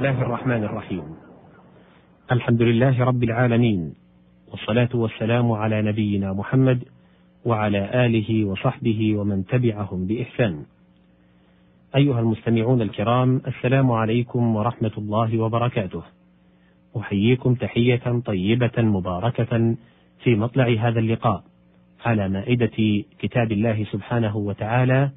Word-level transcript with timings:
الله 0.00 0.22
الرحمن 0.22 0.64
الرحيم. 0.64 1.04
الحمد 2.32 2.62
لله 2.62 3.04
رب 3.04 3.22
العالمين 3.24 3.94
والصلاة 4.48 4.88
والسلام 4.94 5.52
على 5.52 5.82
نبينا 5.82 6.32
محمد 6.32 6.84
وعلى 7.44 8.06
آله 8.06 8.44
وصحبه 8.44 9.16
ومن 9.16 9.44
تبعهم 9.46 10.06
بإحسان. 10.06 10.64
أيها 11.96 12.20
المستمعون 12.20 12.82
الكرام 12.82 13.42
السلام 13.46 13.90
عليكم 13.90 14.56
ورحمة 14.56 14.92
الله 14.98 15.38
وبركاته. 15.38 16.02
أحييكم 16.96 17.54
تحية 17.54 18.20
طيبة 18.24 18.76
مباركة 18.78 19.76
في 20.24 20.34
مطلع 20.34 20.68
هذا 20.80 20.98
اللقاء 20.98 21.42
على 22.04 22.28
مائدة 22.28 23.04
كتاب 23.18 23.52
الله 23.52 23.84
سبحانه 23.92 24.36
وتعالى 24.36 25.10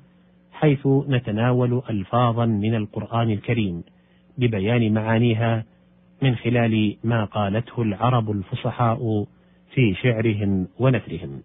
حيث 0.52 0.88
نتناول 0.88 1.82
ألفاظا 1.90 2.46
من 2.46 2.76
القرآن 2.76 3.32
الكريم. 3.32 3.84
ببيان 4.38 4.94
معانيها 4.94 5.66
من 6.22 6.36
خلال 6.36 6.98
ما 7.04 7.26
قالته 7.26 7.82
العرب 7.82 8.32
الفصحاء 8.32 9.28
في 9.74 9.94
شعرهم 9.94 10.68
ونثرهم. 10.80 11.42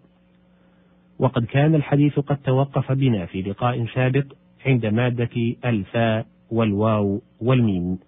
وقد 1.19 1.45
كان 1.45 1.75
الحديث 1.75 2.19
قد 2.19 2.37
توقف 2.37 2.91
بنا 2.91 3.25
في 3.25 3.41
لقاء 3.41 3.85
سابق 3.85 4.25
عند 4.65 4.85
مادة 4.85 5.55
الفاء 5.65 6.25
والواو 6.51 7.21
والميم 7.41 7.99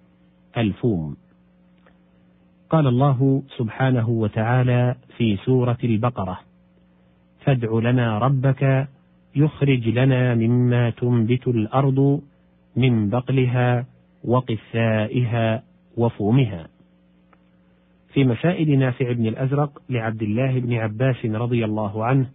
الفوم. 0.57 1.17
قال 2.69 2.87
الله 2.87 3.43
سبحانه 3.57 4.09
وتعالى 4.09 4.95
في 5.17 5.37
سورة 5.37 5.77
البقرة: 5.83 6.39
فادع 7.45 7.79
لنا 7.79 8.17
ربك 8.17 8.87
يخرج 9.35 9.87
لنا 9.87 10.35
مما 10.35 10.89
تنبت 10.89 11.47
الأرض 11.47 12.21
من 12.75 13.09
بقلها 13.09 13.85
وقثائها 14.23 15.63
وفومها. 15.97 16.67
في 18.13 18.23
مسائل 18.23 18.79
نافع 18.79 19.11
بن 19.11 19.25
الأزرق 19.25 19.81
لعبد 19.89 20.21
الله 20.21 20.59
بن 20.59 20.73
عباس 20.73 21.25
رضي 21.25 21.65
الله 21.65 22.05
عنه 22.05 22.29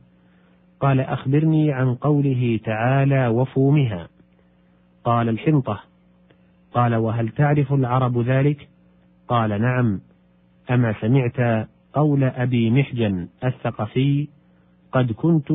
قال 0.81 1.01
أخبرني 1.01 1.73
عن 1.73 1.95
قوله 1.95 2.61
تعالى 2.65 3.27
وفومها. 3.27 4.09
قال 5.05 5.29
الحنطة. 5.29 5.81
قال 6.75 6.95
وهل 6.95 7.29
تعرف 7.29 7.73
العرب 7.73 8.19
ذلك؟ 8.19 8.69
قال 9.29 9.63
نعم. 9.63 10.01
أما 10.71 10.95
سمعت 11.01 11.69
قول 11.93 12.25
أبي 12.25 12.71
محجن 12.71 13.29
الثقفي 13.45 14.29
قد 14.93 15.13
كنت 15.13 15.53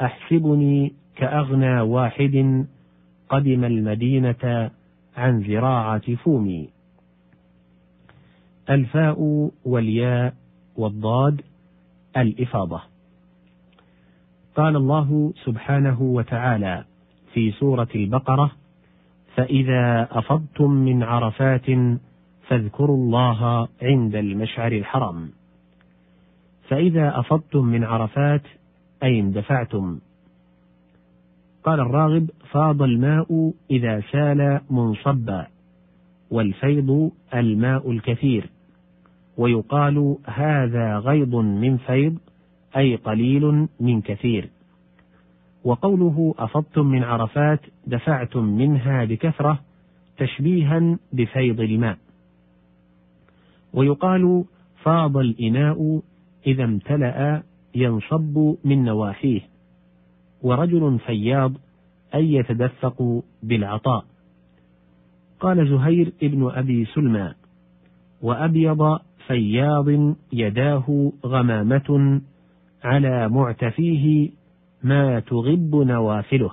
أحسبني 0.00 0.92
كأغنى 1.16 1.80
واحد 1.80 2.66
قدم 3.28 3.64
المدينة 3.64 4.70
عن 5.16 5.42
زراعة 5.42 6.14
فومي. 6.14 6.68
الفاء 8.70 9.50
والياء 9.64 10.34
والضاد 10.76 11.42
الإفاضة. 12.16 12.82
قال 14.56 14.76
الله 14.76 15.32
سبحانه 15.44 16.02
وتعالى 16.02 16.84
في 17.32 17.50
سورة 17.50 17.88
البقرة 17.94 18.50
فإذا 19.34 20.08
أفضتم 20.10 20.70
من 20.70 21.02
عرفات 21.02 21.66
فاذكروا 22.48 22.96
الله 22.96 23.68
عند 23.82 24.14
المشعر 24.14 24.72
الحرام. 24.72 25.30
فإذا 26.68 27.18
أفضتم 27.20 27.64
من 27.64 27.84
عرفات 27.84 28.42
أي 29.02 29.20
اندفعتم. 29.20 29.98
قال 31.64 31.80
الراغب 31.80 32.30
فاض 32.50 32.82
الماء 32.82 33.52
إذا 33.70 34.02
سال 34.12 34.60
منصبا 34.70 35.46
والفيض 36.30 37.10
الماء 37.34 37.90
الكثير. 37.90 38.50
ويقال 39.36 40.16
هذا 40.26 40.98
غيض 40.98 41.34
من 41.34 41.76
فيض 41.76 42.18
أي 42.76 42.96
قليل 42.96 43.68
من 43.80 44.00
كثير. 44.00 44.48
وقوله 45.64 46.34
أفضتم 46.38 46.86
من 46.86 47.02
عرفات 47.04 47.60
دفعتم 47.86 48.44
منها 48.44 49.04
بكثرة 49.04 49.60
تشبيها 50.18 50.98
بفيض 51.12 51.60
الماء. 51.60 51.98
ويقال 53.72 54.44
فاض 54.82 55.16
الإناء 55.16 56.02
إذا 56.46 56.64
امتلأ 56.64 57.42
ينصب 57.74 58.54
من 58.64 58.84
نواحيه. 58.84 59.51
ورجل 60.42 60.98
فياض 61.06 61.52
أي 62.14 62.32
يتدفق 62.32 63.22
بالعطاء. 63.42 64.04
قال 65.40 65.68
زهير 65.68 66.12
ابن 66.22 66.50
أبي 66.50 66.84
سلمى 66.84 67.34
وأبيض 68.22 68.98
فياض 69.26 70.14
يداه 70.32 71.12
غمامة 71.26 72.20
على 72.84 73.28
معتفيه 73.28 74.30
ما 74.82 75.20
تغب 75.20 75.76
نوافله 75.76 76.50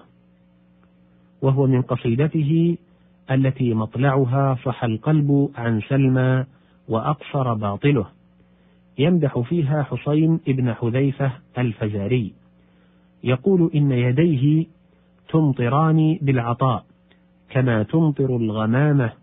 وهو 1.42 1.68
من 1.68 1.82
قصيدته 1.82 2.78
التي 3.32 3.74
مطلعها 3.74 4.58
صح 4.66 4.84
القلب 4.84 5.50
عن 5.56 5.82
سلمى 5.82 6.46
وأقصر 6.88 7.54
باطله. 7.54 8.06
يمدح 8.98 9.40
فيها 9.40 9.84
حسين 9.84 10.40
ابن 10.48 10.74
حذيفة 10.74 11.32
الفزاري 11.58 12.34
يقول 13.24 13.72
إن 13.76 13.92
يديه 13.92 14.66
تمطران 15.30 16.20
بالعطاء 16.22 16.86
كما 17.50 17.84
تمطر 17.84 18.36
الغمامة 18.36 19.14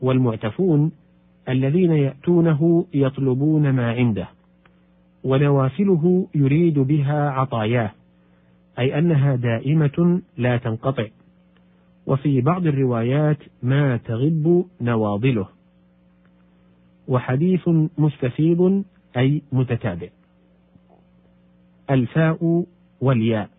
والمعتفون 0.00 0.92
الذين 1.48 1.92
يأتونه 1.92 2.86
يطلبون 2.94 3.70
ما 3.70 3.92
عنده 3.92 4.28
ونوافله 5.24 6.26
يريد 6.34 6.78
بها 6.78 7.30
عطاياه 7.30 7.92
أي 8.78 8.98
أنها 8.98 9.36
دائمة 9.36 10.22
لا 10.36 10.56
تنقطع 10.56 11.06
وفي 12.06 12.40
بعض 12.40 12.66
الروايات 12.66 13.38
ما 13.62 13.96
تغب 13.96 14.66
نواضله. 14.80 15.48
وحديث 17.08 17.68
مستفيض 17.98 18.84
أي 19.16 19.42
متتابع. 19.52 20.08
الفاء 21.90 22.64
والياء. 23.00 23.50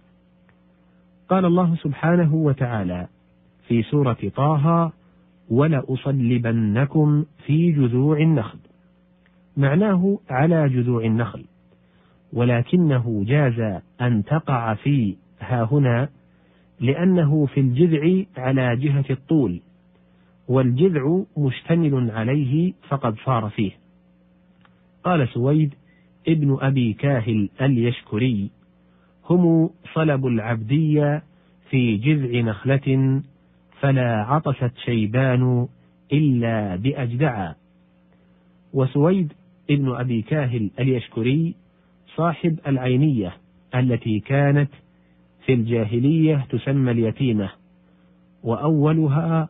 قال 1.30 1.46
الله 1.46 1.76
سبحانه 1.76 2.36
وتعالى 2.36 3.08
في 3.68 3.84
سورة 3.84 4.18
طه 4.36 4.92
ولأصلبنكم 5.50 7.26
في 7.46 7.72
جذوع 7.72 8.18
النخل. 8.18 8.60
معناه 9.58 10.20
على 10.30 10.70
جذوع 10.70 11.06
النخل. 11.06 11.46
ولكنه 12.34 13.24
جاز 13.28 13.82
أن 14.02 14.24
تقع 14.24 14.74
في 14.74 15.16
ها 15.40 15.64
هنا 15.72 16.10
لأنه 16.80 17.46
في 17.46 17.60
الجذع 17.60 18.24
على 18.38 18.76
جهة 18.76 19.06
الطول 19.10 19.62
والجذع 20.48 21.22
مشتمل 21.38 22.12
عليه 22.12 22.74
فقد 22.90 23.16
صار 23.26 23.50
فيه. 23.50 23.72
قال 25.04 25.28
سويد 25.28 25.74
ابن 26.28 26.58
أبي 26.62 26.94
كاهل 26.94 27.50
اليشكري 27.62 28.50
هم 29.30 29.70
صلب 29.94 30.28
العبدية 30.28 31.24
في 31.70 31.98
جذع 31.98 32.40
نخلة 32.40 33.22
فلا 33.80 34.24
عطست 34.24 34.72
شيبان 34.86 35.68
إلا 36.14 36.76
بأجدعا 36.76 37.56
وسويد 38.74 39.34
ابن 39.70 39.96
أبي 39.96 40.22
كاهل 40.22 40.70
اليشكري 40.80 41.56
صاحب 42.16 42.60
العينية 42.68 43.34
التي 43.76 44.20
كانت 44.20 44.70
في 45.46 45.54
الجاهلية 45.54 46.46
تسمى 46.50 46.92
اليتيمة 46.92 47.50
وأولها 48.44 49.50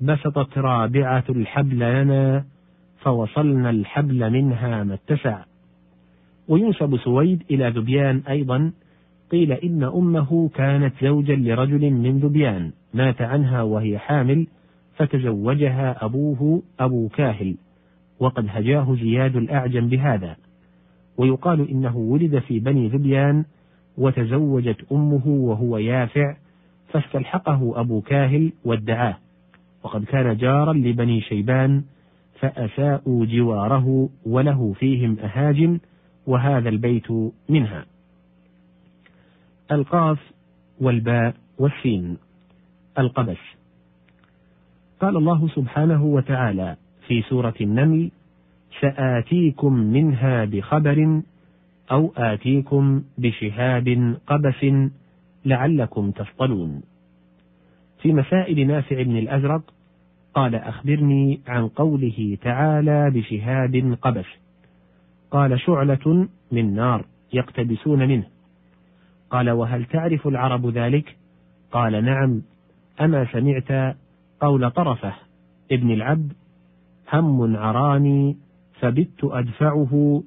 بسطت 0.00 0.58
رابعة 0.58 1.24
الحبل 1.28 1.78
لنا 1.78 2.44
فوصلنا 3.00 3.70
الحبل 3.70 4.30
منها 4.30 4.84
ما 4.84 4.94
اتسع. 4.94 5.44
وينسب 6.48 6.96
سويد 6.96 7.42
إلى 7.50 7.68
ذبيان 7.68 8.22
أيضا 8.28 8.72
قيل 9.32 9.52
إن 9.52 9.82
أمه 9.82 10.48
كانت 10.54 10.94
زوجا 11.02 11.36
لرجل 11.36 11.90
من 11.90 12.18
ذبيان 12.18 12.72
مات 12.94 13.22
عنها 13.22 13.62
وهي 13.62 13.98
حامل 13.98 14.46
فتزوجها 14.96 16.04
أبوه 16.04 16.62
أبو 16.80 17.08
كاهل 17.08 17.56
وقد 18.20 18.46
هجاه 18.48 18.94
زياد 18.94 19.36
الأعجم 19.36 19.88
بهذا. 19.88 20.36
ويقال 21.16 21.70
إنه 21.70 21.96
ولد 21.96 22.38
في 22.38 22.58
بني 22.58 22.88
ذبيان 22.88 23.44
وتزوجت 23.98 24.92
أمه 24.92 25.26
وهو 25.26 25.78
يافع 25.78 26.36
فاستلحقه 26.88 27.80
أبو 27.80 28.00
كاهل 28.00 28.52
وادعاه. 28.64 29.18
وقد 29.82 30.04
كان 30.04 30.36
جارا 30.36 30.72
لبني 30.72 31.20
شيبان 31.20 31.82
فأساءوا 32.40 33.26
جواره 33.26 34.08
وله 34.26 34.72
فيهم 34.72 35.18
أهاجم 35.18 35.78
وهذا 36.26 36.68
البيت 36.68 37.10
منها. 37.48 37.91
القاف 39.72 40.18
والباء 40.80 41.34
والسين 41.58 42.16
القبس. 42.98 43.38
قال 45.00 45.16
الله 45.16 45.48
سبحانه 45.48 46.04
وتعالى 46.04 46.76
في 47.06 47.22
سورة 47.22 47.54
النمل 47.60 48.10
سآتيكم 48.80 49.72
منها 49.72 50.44
بخبر 50.44 51.22
أو 51.90 52.12
آتيكم 52.16 53.02
بشهاب 53.18 54.16
قبس 54.26 54.66
لعلكم 55.44 56.10
تصطلون 56.10 56.82
في 58.02 58.12
مسائل 58.12 58.66
نافع 58.66 59.02
بن 59.02 59.16
الأزرق 59.16 59.62
قال 60.34 60.54
أخبرني 60.54 61.40
عن 61.48 61.68
قوله 61.68 62.38
تعالى 62.42 63.10
بشهاب 63.10 63.98
قبس. 64.02 64.24
قال 65.30 65.60
شعلة 65.60 66.28
من 66.52 66.74
نار 66.74 67.06
يقتبسون 67.32 68.08
منه. 68.08 68.24
قال 69.32 69.50
وهل 69.50 69.84
تعرف 69.84 70.26
العرب 70.26 70.66
ذلك؟ 70.66 71.16
قال 71.70 72.04
نعم. 72.04 72.42
أما 73.00 73.32
سمعت 73.32 73.96
قول 74.40 74.70
طرفة 74.70 75.14
ابن 75.72 75.90
العبد 75.90 76.32
هم 77.12 77.56
عراني 77.56 78.36
فبت 78.80 79.24
أدفعه 79.24 80.22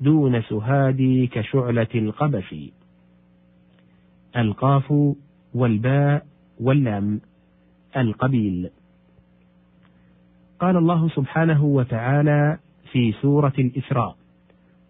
دون 0.00 0.42
سهادي 0.42 1.26
كشعلة 1.26 1.86
القبس. 1.94 2.54
القاف 4.36 4.94
والباء 5.54 6.26
واللام 6.60 7.20
القبيل. 7.96 8.70
قال 10.60 10.76
الله 10.76 11.08
سبحانه 11.08 11.64
وتعالى 11.64 12.58
في 12.92 13.12
سورة 13.12 13.52
الإسراء 13.58 14.16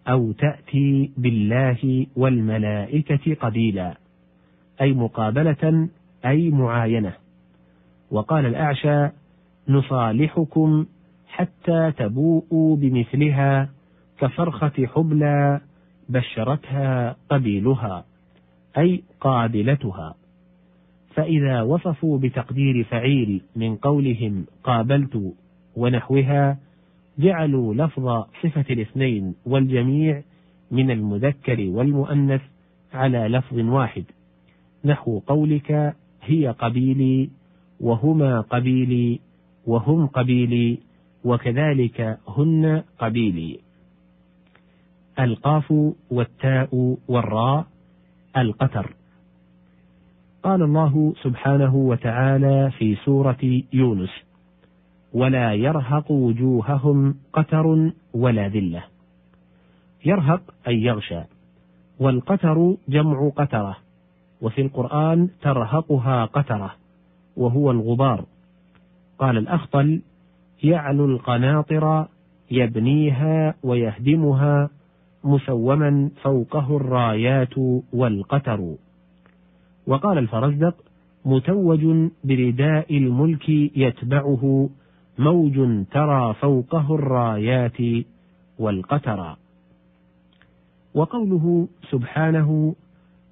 أو 0.07 0.31
تأتي 0.31 1.11
بالله 1.17 2.05
والملائكة 2.15 3.35
قبيلا 3.35 3.97
أي 4.81 4.93
مقابلة 4.93 5.89
أي 6.25 6.49
معاينة. 6.49 7.13
وقال 8.11 8.45
الأعشى 8.45 9.09
نصالحكم 9.69 10.85
حتى 11.27 11.91
تبوءوا 11.97 12.75
بمثلها 12.75 13.69
كفرخة 14.19 14.87
حبلى 14.87 15.61
بشرتها 16.09 17.15
قبيلها 17.29 18.05
أي 18.77 19.03
قابلتها. 19.21 20.15
فإذا 21.15 21.61
وصفوا 21.61 22.17
بتقدير 22.17 22.83
فعيل 22.83 23.41
من 23.55 23.75
قولهم 23.75 24.45
قابلت 24.63 25.33
ونحوها 25.75 26.57
جعلوا 27.19 27.73
لفظ 27.73 28.25
صفة 28.43 28.65
الاثنين 28.69 29.35
والجميع 29.45 30.21
من 30.71 30.91
المذكر 30.91 31.69
والمؤنث 31.69 32.41
على 32.93 33.17
لفظ 33.17 33.59
واحد. 33.59 34.03
نحو 34.85 35.19
قولك 35.19 35.95
هي 36.21 36.47
قبيلي 36.47 37.29
وهما 37.79 38.41
قبيلي 38.41 39.19
وهم 39.65 40.07
قبيلي 40.07 40.77
وكذلك 41.23 42.19
هن 42.27 42.83
قبيلي. 42.99 43.59
القاف 45.19 45.73
والتاء 46.11 46.97
والراء 47.07 47.65
القتر 48.37 48.95
قال 50.43 50.61
الله 50.61 51.13
سبحانه 51.21 51.75
وتعالى 51.75 52.71
في 52.77 52.95
سورة 52.95 53.61
يونس 53.73 54.09
ولا 55.15 55.53
يرهق 55.53 56.11
وجوههم 56.11 57.15
قتر 57.33 57.91
ولا 58.13 58.47
ذلة. 58.47 58.83
يرهق 60.05 60.41
أي 60.67 60.83
يغشى 60.83 61.21
والقتر 61.99 62.75
جمع 62.89 63.29
قترة 63.35 63.77
وفي 64.41 64.61
القرآن 64.61 65.29
ترهقها 65.41 66.25
قترة 66.25 66.71
وهو 67.37 67.71
الغبار. 67.71 68.25
قال 69.19 69.37
الأخطل 69.37 70.01
يعلو 70.63 71.05
القناطر 71.05 72.05
يبنيها 72.51 73.55
ويهدمها 73.63 74.69
مسوما 75.23 76.09
فوقه 76.21 76.77
الرايات 76.77 77.57
والقتر. 77.93 78.75
وقال 79.87 80.17
الفرزدق 80.17 80.75
متوج 81.25 82.09
برداء 82.23 82.97
الملك 82.97 83.49
يتبعه 83.49 84.69
موج 85.19 85.85
ترى 85.91 86.33
فوقه 86.33 86.95
الرايات 86.95 88.05
والقتر 88.59 89.35
وقوله 90.93 91.67
سبحانه 91.91 92.75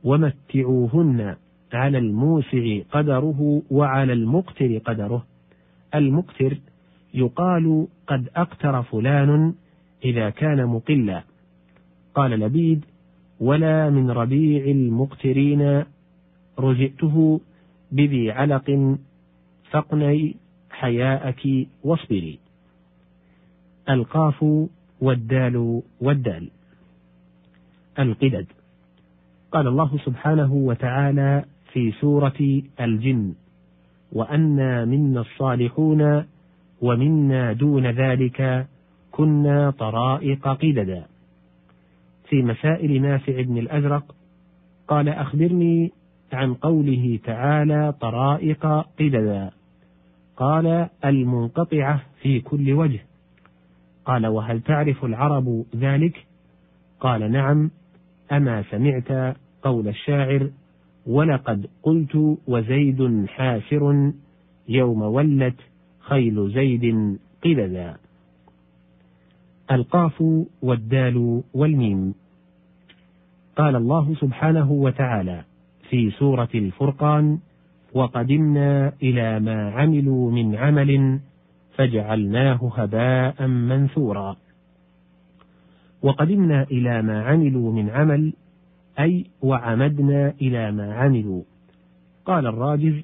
ومتعوهن 0.04 1.36
على 1.74 1.98
الموسع 1.98 2.80
قدره 2.92 3.62
وعلى 3.72 4.14
المقتر 4.14 4.78
قدره. 4.78 5.26
المقتر 5.96 6.58
يقال 7.14 7.88
قد 8.08 8.30
أقتر 8.36 8.84
فلان 8.84 9.54
إذا 10.06 10.30
كان 10.30 10.66
مقلا. 10.66 11.24
قال 12.16 12.32
لبيد 12.32 12.86
ولا 13.40 13.90
من 13.90 14.12
ربيع 14.12 14.66
المقترين 14.66 15.84
رزئته 16.60 17.42
بذي 17.92 18.32
علق 18.32 18.98
فاقني 19.72 20.36
حياءك 20.84 21.68
واصبري. 21.84 22.40
القاف 23.90 24.46
والدال 25.02 25.82
والدال. 26.02 26.50
القدد. 28.00 28.48
قال 29.52 29.68
الله 29.68 29.98
سبحانه 30.06 30.54
وتعالى 30.54 31.46
في 31.74 31.92
سورة 31.92 32.62
الجن 32.80 33.34
وأنا 34.12 34.86
منا 34.86 35.22
الصالحون 35.22 36.26
ومنا 36.82 37.54
دون 37.54 37.88
ذلك 37.88 38.68
كنا 39.12 39.72
طرائق 39.72 40.48
قددا. 40.48 41.06
في 42.30 42.42
مسائل 42.42 43.02
نافع 43.02 43.42
بن 43.42 43.58
الأزرق 43.58 44.16
قال 44.88 45.10
أخبرني 45.10 45.92
عن 46.34 46.54
قوله 46.54 47.20
تعالى 47.24 47.94
طرائق 48.02 48.66
قددا. 49.00 49.52
قال 50.38 50.90
المنقطعة 51.06 52.02
في 52.22 52.40
كل 52.40 52.74
وجه. 52.74 53.00
قال 54.06 54.28
وهل 54.28 54.62
تعرف 54.62 55.06
العرب 55.06 55.66
ذلك؟ 55.76 56.26
قال 57.00 57.32
نعم 57.32 57.72
أما 58.32 58.64
سمعت 58.72 59.38
قول 59.64 59.88
الشاعر 59.88 60.50
ولقد 61.08 61.70
قلت 61.84 62.38
وزيد 62.48 63.26
حاسر 63.28 64.12
يوم 64.70 65.02
ولت 65.02 65.56
خيل 66.00 66.52
زيد 66.54 67.18
قلدا 67.44 67.98
القاف 69.72 70.24
والدال 70.62 71.44
والميم. 71.54 72.16
قال 73.58 73.76
الله 73.76 74.16
سبحانه 74.16 74.72
وتعالى 74.72 75.44
في 75.90 76.12
سورة 76.12 76.50
الفرقان 76.56 77.40
وقدمنا 77.94 78.94
إلى 79.04 79.40
ما 79.40 79.72
عملوا 79.72 80.32
من 80.32 80.56
عمل 80.56 81.20
فجعلناه 81.76 82.72
هباء 82.76 83.48
منثورا. 83.48 84.36
وقدمنا 86.02 86.64
إلى 86.64 87.02
ما 87.02 87.24
عملوا 87.24 87.74
من 87.74 87.90
عمل 87.90 88.34
أي 89.00 89.26
وعمدنا 89.42 90.34
إلى 90.42 90.72
ما 90.72 90.94
عملوا. 90.94 91.42
قال 92.26 92.48
الراجز 92.48 93.02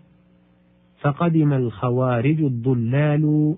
فقدم 1.01 1.53
الخوارج 1.53 2.41
الضلال 2.41 3.55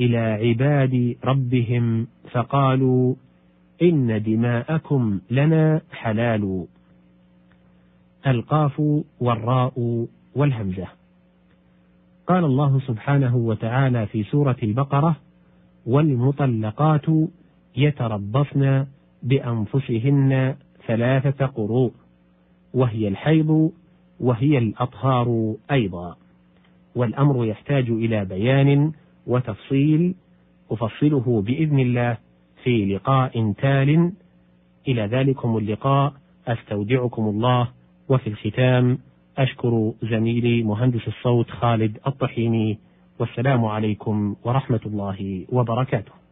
إلى 0.00 0.18
عباد 0.18 1.16
ربهم 1.24 2.06
فقالوا 2.30 3.14
إن 3.82 4.22
دماءكم 4.22 5.20
لنا 5.30 5.80
حلال. 5.92 6.66
القاف 8.26 8.82
والراء 9.20 10.06
والهمزة. 10.34 10.86
قال 12.26 12.44
الله 12.44 12.80
سبحانه 12.80 13.36
وتعالى 13.36 14.06
في 14.06 14.24
سورة 14.24 14.56
البقرة 14.62 15.16
والمطلقات 15.86 17.06
يتربصن 17.76 18.86
بأنفسهن 19.22 20.56
ثلاثة 20.86 21.46
قروء 21.46 21.92
وهي 22.74 23.08
الحيض 23.08 23.72
وهي 24.20 24.58
الأطهار 24.58 25.54
أيضا. 25.70 26.16
والأمر 26.94 27.44
يحتاج 27.44 27.90
إلى 27.90 28.24
بيان 28.24 28.92
وتفصيل 29.26 30.14
أفصله 30.70 31.42
بإذن 31.46 31.78
الله 31.78 32.18
في 32.62 32.94
لقاء 32.94 33.52
تال. 33.52 34.12
إلى 34.88 35.06
ذلكم 35.06 35.56
اللقاء 35.56 36.12
أستودعكم 36.48 37.22
الله 37.22 37.68
وفي 38.08 38.26
الختام 38.26 38.98
أشكر 39.38 39.92
زميلي 40.02 40.62
مهندس 40.62 41.08
الصوت 41.08 41.50
خالد 41.50 41.98
الطحيني 42.06 42.78
والسلام 43.18 43.64
عليكم 43.64 44.36
ورحمة 44.44 44.80
الله 44.86 45.46
وبركاته. 45.52 46.23